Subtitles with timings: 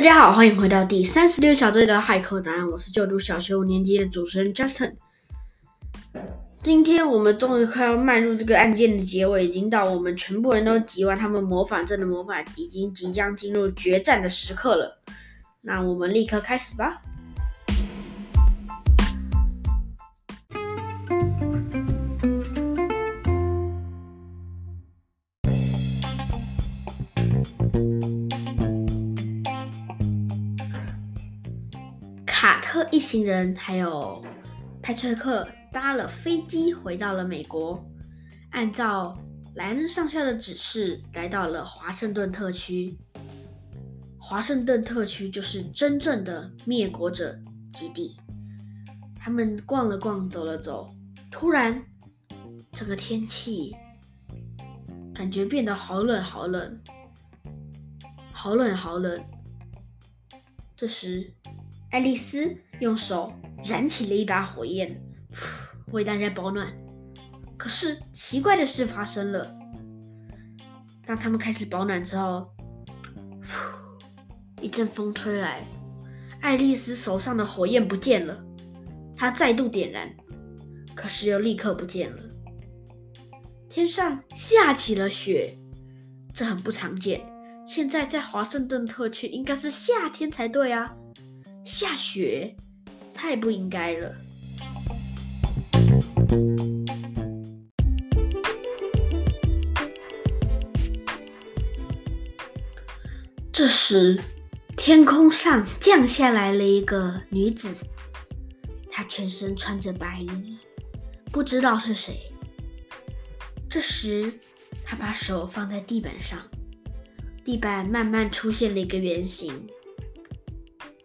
[0.00, 2.66] 大家好，欢迎回到第三十六小队的骇客答案。
[2.70, 4.94] 我是就读小学五年级的主持人 Justin。
[6.62, 15.02] 今天我们终于快要迈入这个案件的结尾，已经到我们全部人都集完他们魔法阵的魔法，已经即将进入决战的时刻了。
[15.60, 17.02] 那我们立刻开始吧。
[32.92, 34.20] 一行人还有
[34.82, 37.84] 派崔克搭了飞机回到了美国，
[38.50, 39.16] 按照
[39.54, 42.98] 莱恩上校的指示来到了华盛顿特区。
[44.18, 47.38] 华盛顿特区就是真正的灭国者
[47.72, 48.16] 基地。
[49.20, 50.92] 他们逛了逛，走了走，
[51.30, 51.84] 突然，
[52.72, 53.76] 这个天气
[55.14, 56.80] 感觉变得好冷，好冷，
[58.32, 59.22] 好冷，好冷。
[60.76, 61.32] 这时，
[61.90, 63.32] 爱丽丝用手
[63.64, 65.00] 燃起了一把火焰，
[65.92, 66.72] 为大家保暖。
[67.56, 69.54] 可是奇怪的事发生了，
[71.04, 72.50] 当他们开始保暖之后，
[74.62, 75.66] 一阵风吹来，
[76.40, 78.42] 爱丽丝手上的火焰不见了。
[79.14, 80.10] 她再度点燃，
[80.94, 82.22] 可是又立刻不见了。
[83.68, 85.56] 天上下起了雪，
[86.32, 87.20] 这很不常见。
[87.66, 90.96] 现在在华盛顿特区应该是夏天才对啊。
[91.62, 92.56] 下雪，
[93.22, 94.14] 太不应该了。
[103.52, 104.18] 这时，
[104.74, 107.68] 天空上降下来了一个女子，
[108.90, 110.58] 她全身穿着白衣，
[111.30, 112.32] 不知道是谁。
[113.68, 114.32] 这时，
[114.82, 116.38] 她把手放在地板上，
[117.44, 119.68] 地板慢慢出现了一个圆形。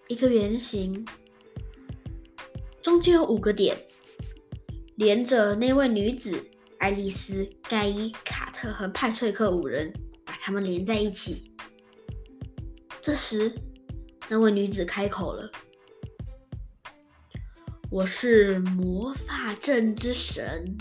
[0.07, 1.05] 一个圆形，
[2.85, 3.75] 中间有五个点，
[4.97, 6.39] 连着那位女子
[6.77, 9.91] 爱丽丝、盖伊、卡特和派翠克五人，
[10.23, 11.51] 把他们连在一起。
[13.01, 13.51] 这时，
[14.29, 15.49] 那位女子开口了
[17.89, 20.77] ：“我是魔法阵之神，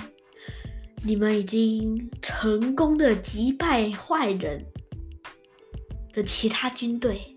[1.03, 4.63] 你们已经成功的击败坏人
[6.13, 7.35] 的其他军队。”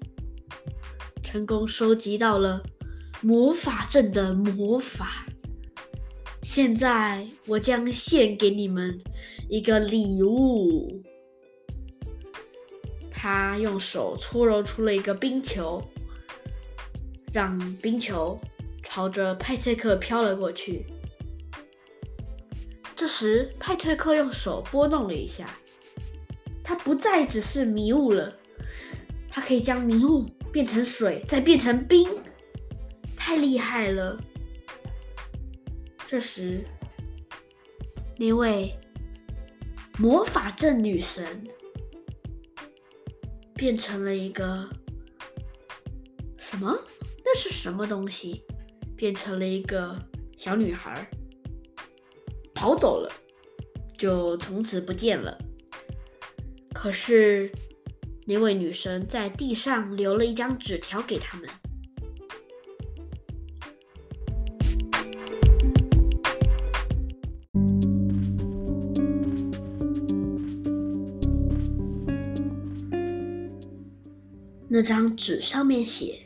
[1.23, 2.61] 成功收集到了
[3.22, 5.25] 魔法阵的魔法，
[6.44, 9.00] 现在我将献给你们
[9.50, 11.01] 一个礼物。
[13.09, 15.83] 他用手搓揉出了一个冰球，
[17.33, 18.39] 让冰球
[18.83, 20.85] 朝着派翠克飘了过去。
[22.95, 25.49] 这时，派翠克用手拨弄了一下，
[26.63, 28.31] 他不再只是迷雾了，
[29.29, 30.25] 他可以将迷雾。
[30.49, 32.07] 变成水，再变成冰，
[33.28, 34.18] 太厉害了！
[36.08, 36.64] 这时，
[38.18, 38.74] 那位
[40.00, 41.46] 魔法阵女神
[43.54, 44.70] 变成了一个
[46.38, 46.74] 什么？
[47.26, 48.46] 那是什么东西？
[48.96, 50.00] 变成了一个
[50.38, 51.06] 小女孩，
[52.56, 53.12] 跑走了，
[53.94, 55.38] 就从此不见了。
[56.74, 57.52] 可是。
[58.30, 61.50] 那位女神在地上留了一张纸条给他们。
[74.80, 76.20] 那张纸上面写：“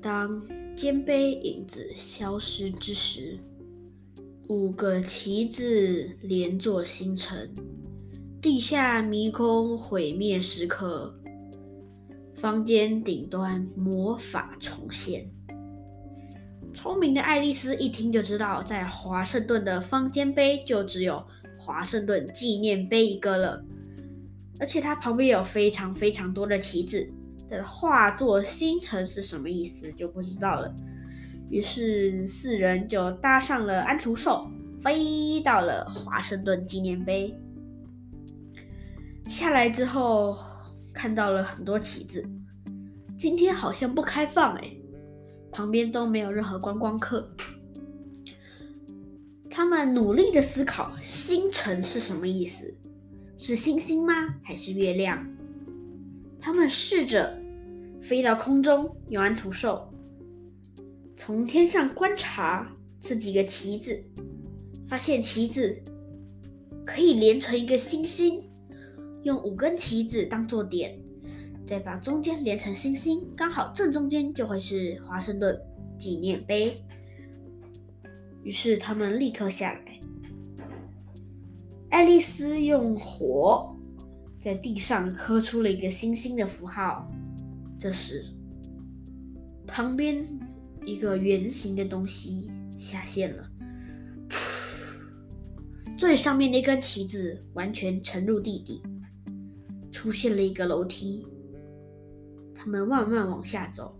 [0.00, 0.42] 当
[0.74, 3.38] 肩背影子消失之时，
[4.48, 7.54] 五个旗子连作星辰。”
[8.40, 11.14] 地下迷宫毁灭时刻，
[12.34, 15.30] 房间顶端魔法重现。
[16.72, 21.22] 聪明的爱丽丝一听就知道，在华盛顿的方尖碑就只有
[21.58, 23.62] 华盛顿纪念碑一个了，
[24.58, 27.12] 而且它旁边有非常非常多的旗子，
[27.48, 30.74] 的化作星辰是什么意思就不知道了。
[31.50, 34.50] 于是四人就搭上了安徒兽，
[34.82, 37.34] 飞到了华盛顿纪念碑。
[39.28, 40.36] 下来之后，
[40.92, 42.24] 看到了很多旗子。
[43.18, 44.70] 今天好像不开放哎，
[45.50, 47.30] 旁边都没有任何观光客。
[49.48, 52.76] 他们努力的思考，星辰是什么意思？
[53.38, 54.14] 是星星吗？
[54.42, 55.26] 还是月亮？
[56.38, 57.38] 他们试着
[58.00, 59.92] 飞到空中，用安徒兽
[61.16, 64.02] 从天上观察这几个旗子，
[64.88, 65.82] 发现旗子
[66.84, 68.42] 可以连成一个星星。
[69.22, 70.96] 用五根旗子当做点，
[71.66, 75.60] 再把中间连成星星，刚好正中间就会是华盛顿
[75.98, 76.76] 纪念碑。
[78.44, 79.95] 于是他们立刻下来。
[81.90, 83.74] 爱丽丝用火
[84.38, 87.10] 在地上刻出了一个星星的符号。
[87.78, 88.24] 这时，
[89.66, 90.26] 旁边
[90.84, 93.50] 一个圆形的东西下线了，
[95.96, 98.82] 最上面那根旗子完全沉入地底，
[99.90, 101.26] 出现了一个楼梯。
[102.54, 103.94] 他们慢慢往下走，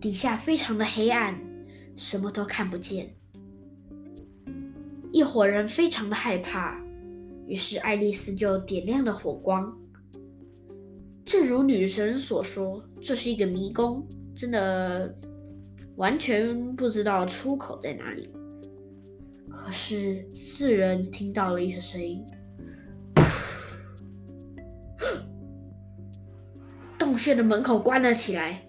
[0.00, 1.40] 底下非常的黑暗，
[1.96, 3.14] 什么都看不见。
[5.32, 6.78] 火人非常的害怕，
[7.46, 9.74] 于是爱丽丝就点亮了火光。
[11.24, 15.16] 正如女神所说，这是一个迷宫，真的
[15.96, 18.30] 完全不知道出口在哪里。
[19.48, 22.22] 可是四人听到了一些声音，
[26.98, 28.62] 洞穴的门口关了起来，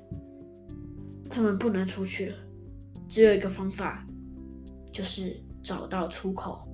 [1.30, 2.36] 他们不能出去了。
[3.10, 4.07] 只有一个方法，
[4.94, 5.36] 就是。
[5.63, 6.68] 找到出口。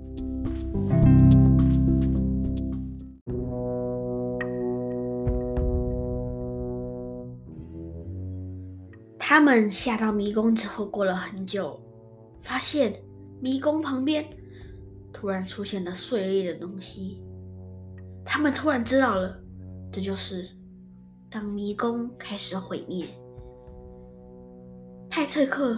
[9.18, 11.80] 他们下到迷宫之后，过了很久，
[12.42, 13.00] 发现
[13.40, 14.26] 迷宫旁边
[15.14, 17.24] 突然出现了碎裂的东西。
[18.26, 19.40] 他们突然知道了，
[19.92, 20.50] 这就是
[21.30, 23.06] 当迷宫开始毁灭，
[25.10, 25.78] 派翠克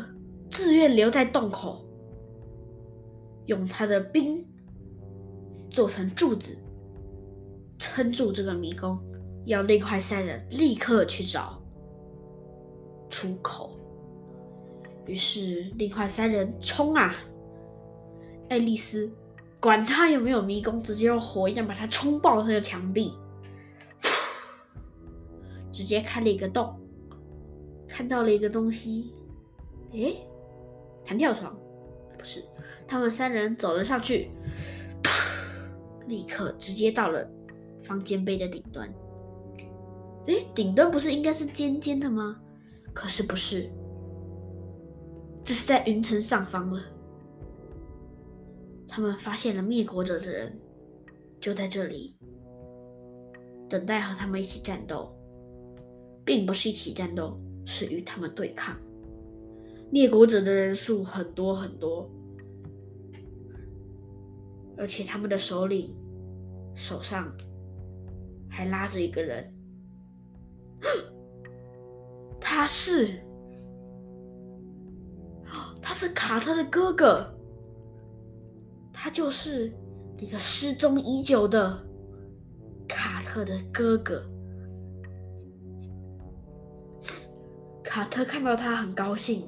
[0.49, 1.80] 自愿留在洞口。
[3.51, 4.45] 用他的冰
[5.69, 6.57] 做成柱子，
[7.77, 8.97] 撑住这个迷宫，
[9.45, 11.61] 要另外三人立刻去找
[13.09, 13.77] 出口。
[15.05, 17.13] 于是另外三人冲啊！
[18.47, 19.11] 爱丽丝
[19.59, 23.11] 管他有没有迷宫，直接用火焰把它冲爆那个墙壁，
[25.73, 26.73] 直接开了一个洞，
[27.85, 29.11] 看到了一个东西，
[29.91, 30.25] 诶，
[31.03, 31.53] 弹跳床。
[32.21, 32.43] 不是，
[32.87, 34.29] 他们三人走了上去，
[36.07, 37.27] 立刻直接到了
[37.81, 38.87] 方尖碑的顶端。
[40.27, 42.39] 诶，顶端不是应该是尖尖的吗？
[42.93, 43.71] 可是不是，
[45.43, 46.79] 这是在云层上方了。
[48.87, 50.55] 他们发现了灭国者的人，
[51.39, 52.15] 就在这里，
[53.67, 55.11] 等待和他们一起战斗，
[56.23, 57.35] 并不是一起战斗，
[57.65, 58.77] 是与他们对抗。
[59.91, 62.09] 灭国者的人数很多很多，
[64.77, 65.93] 而且他们的首领
[66.73, 67.29] 手上
[68.49, 69.53] 还拉着一个人，
[72.39, 73.21] 他是，
[75.81, 77.29] 他是卡特的哥哥，
[78.93, 79.73] 他就是
[80.17, 81.77] 那个失踪已久的
[82.87, 84.23] 卡特的哥哥。
[87.83, 89.45] 卡特看到他很高兴。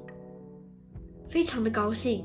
[1.33, 2.23] 非常的高兴，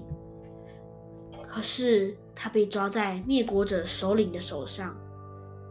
[1.47, 4.95] 可是他被抓在灭国者首领的手上，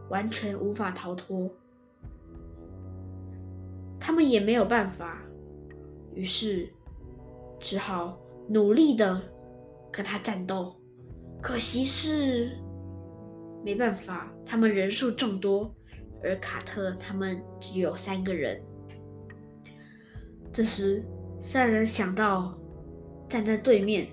[0.10, 1.48] 完全无法逃脱。
[4.00, 5.22] 他们也没有办法，
[6.16, 6.68] 于是
[7.60, 8.20] 只好
[8.50, 9.22] 努力的
[9.92, 10.76] 跟他战斗。
[11.40, 12.58] 可惜是
[13.64, 15.72] 没办法，他们人数众多，
[16.24, 18.60] 而卡特他们只有三个人。
[20.52, 21.06] 这时，
[21.40, 22.58] 三人想到。
[23.28, 24.08] 站在对面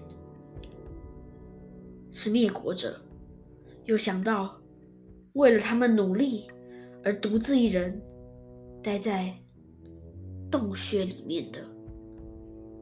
[2.11, 3.01] 是灭国者，
[3.85, 4.61] 又想到
[5.35, 6.49] 为了他们努力
[7.05, 8.01] 而独自一人
[8.83, 9.33] 待在
[10.51, 11.61] 洞穴里面的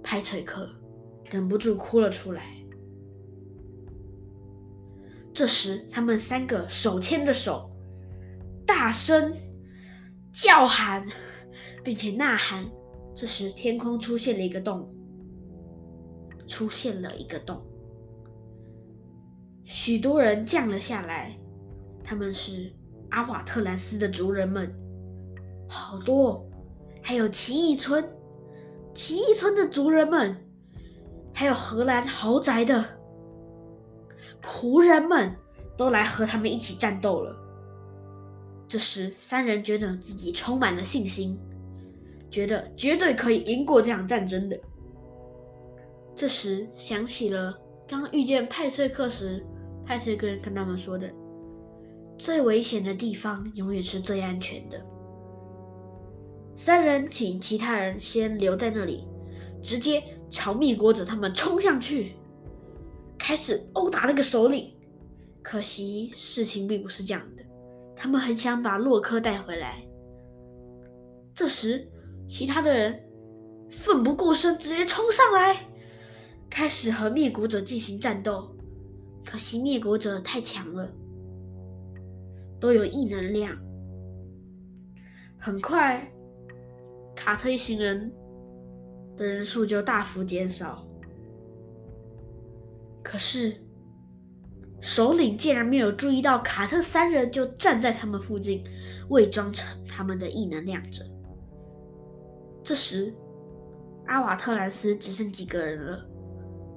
[0.02, 0.68] 派翠克，
[1.30, 2.56] 忍不住哭了出来。
[5.34, 7.70] 这时，他们三个手牵着手，
[8.66, 9.34] 大声
[10.30, 11.06] 叫喊，
[11.82, 12.70] 并且呐喊。
[13.14, 14.94] 这时，天空出现了一个洞。
[16.46, 17.60] 出现了一个洞，
[19.64, 21.38] 许多人降了下来，
[22.02, 22.72] 他们是
[23.10, 24.72] 阿瓦特兰斯的族人们，
[25.68, 26.44] 好多，
[27.02, 28.04] 还有奇异村，
[28.94, 30.36] 奇异村的族人们，
[31.32, 32.84] 还有荷兰豪宅的
[34.42, 35.34] 仆人们，
[35.76, 37.36] 都来和他们一起战斗了。
[38.68, 41.38] 这时，三人觉得自己充满了信心，
[42.30, 44.58] 觉得绝对可以赢过这场战争的。
[46.14, 49.44] 这时想起了刚遇见派翠克时，
[49.84, 51.10] 派翠克跟他们说的
[52.18, 54.80] ：“最危险的地方永远是最安全的。”
[56.54, 59.08] 三人请其他人先留在那里，
[59.62, 62.12] 直接朝灭国者他们冲上去，
[63.18, 64.72] 开始殴打那个首领。
[65.42, 67.42] 可惜事情并不是这样的，
[67.96, 69.82] 他们很想把洛克带回来。
[71.34, 71.88] 这时，
[72.28, 73.02] 其他的人
[73.70, 75.66] 奋不顾身，直接冲上来，
[76.52, 78.54] 开始和灭国者进行战斗。
[79.24, 80.86] 可惜灭国者太强了，
[82.60, 83.56] 都有异能量。
[85.38, 86.12] 很快，
[87.16, 88.12] 卡特一行人
[89.16, 90.86] 的人数就大幅减少。
[93.02, 93.56] 可是，
[94.78, 98.62] 首领竟然没有注意到卡特三人就站在他们附近，
[99.08, 101.02] 伪装成他们的异能量者。
[102.62, 103.14] 这时，
[104.06, 106.06] 阿瓦特兰斯只剩几个人了，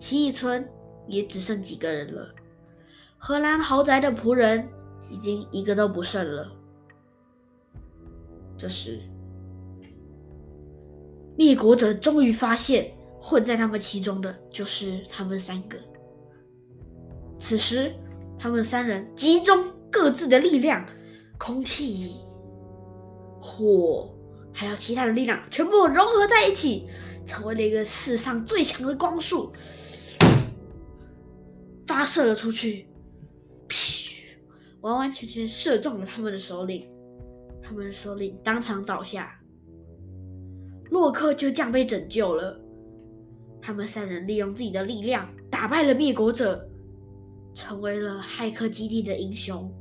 [0.06, 0.64] 奇异村
[1.08, 2.30] 也只剩几个人了，
[3.18, 4.64] 荷兰豪宅的仆人
[5.10, 6.48] 已经一个都不剩了。
[8.56, 9.02] 这时，
[11.36, 15.76] 灭国者终于发现，混在他们其中的就是他们三个。
[17.40, 17.92] 此时，
[18.38, 20.86] 他们三人集中各自的力量，
[21.40, 22.14] 空气、
[23.42, 24.16] 火，
[24.54, 26.88] 还有其他的力量，全部融合在一起，
[27.26, 29.52] 成为了一个世上最强的光束，
[31.96, 32.88] 发射了出去，
[34.82, 36.86] 完完全全射中了他们的首领，
[37.64, 39.40] 他们的首领当场倒下，
[40.92, 42.60] 洛克就这样被拯救了。
[43.62, 46.70] 他们三人利用自己的力量打败了灭国者。
[47.54, 49.72] 成为了骇客基地的英雄。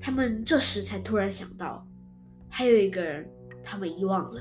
[0.00, 1.84] 他们这时才突然想到，
[2.48, 3.28] 还有一个人
[3.64, 4.40] 他们遗忘了。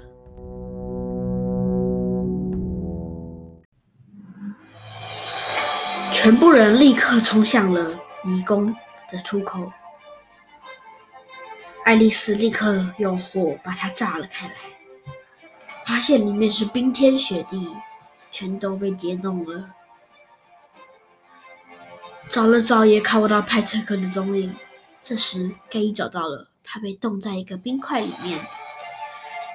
[6.22, 8.72] 全部人立刻冲向了迷宫
[9.12, 9.74] 的出口。
[11.84, 14.54] 爱丽丝立刻用火把它炸了开来，
[15.84, 17.76] 发现里面是冰天雪地，
[18.30, 19.68] 全都被结冻了。
[22.30, 24.56] 找了找也看不到派翠克的踪影。
[25.02, 28.40] 这时，盖伊找到了，他被冻在一个冰块里面。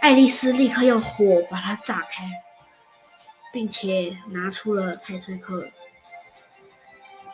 [0.00, 2.28] 爱丽丝立刻用火把它炸开，
[3.52, 5.64] 并且拿出了派翠克。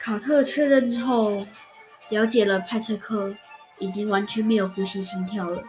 [0.03, 1.47] 卡特确认之后，
[2.09, 3.33] 了解了派翠克
[3.79, 5.63] 已经完全没有呼吸心跳了。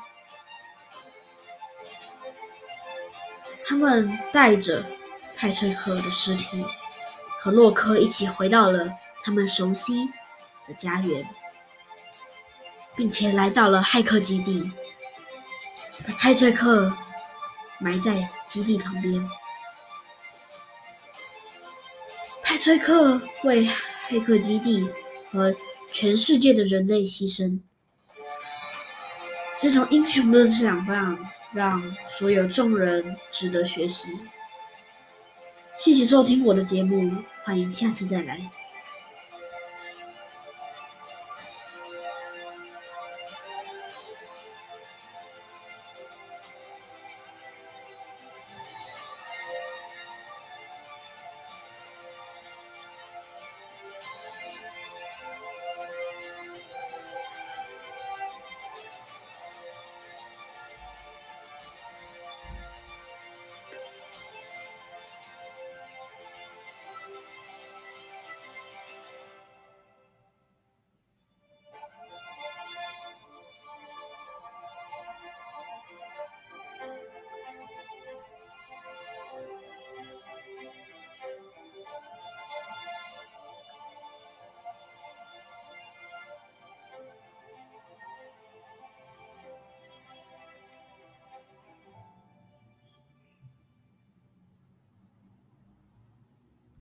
[3.63, 4.83] 他们带着
[5.35, 6.65] 派翠克的尸体
[7.41, 8.89] 和洛克一起回到了。
[9.23, 10.09] 他们熟悉
[10.67, 11.25] 的家园，
[12.95, 14.69] 并且来到了骇客基地，
[16.05, 16.91] 把派翠克
[17.77, 19.29] 埋在基地旁边。
[22.41, 23.69] 派翠克为
[24.07, 24.87] 黑客基地
[25.31, 25.55] 和
[25.91, 27.59] 全世界的人类牺牲，
[29.57, 31.17] 这种英雄的想法
[31.53, 34.09] 让所有众人值得学习。
[35.77, 37.11] 谢谢收听我的节目，
[37.43, 38.39] 欢迎下次再来。